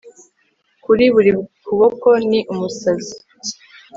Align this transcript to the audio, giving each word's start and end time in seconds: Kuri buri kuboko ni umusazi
Kuri 0.83 1.03
buri 1.13 1.31
kuboko 1.65 2.07
ni 2.29 2.39
umusazi 2.53 3.13